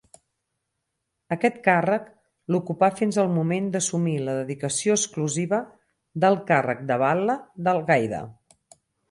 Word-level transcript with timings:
Aquest 1.35 1.59
càrrec 1.67 2.07
l'ocupà 2.55 2.89
fins 3.01 3.19
al 3.25 3.29
moment 3.35 3.67
d'assumir 3.75 4.15
la 4.31 4.35
dedicació 4.39 4.97
exclusiva 5.01 5.61
del 6.25 6.41
càrrec 6.51 6.83
de 6.95 6.99
Batle 7.05 7.39
d'Algaida. 7.69 8.25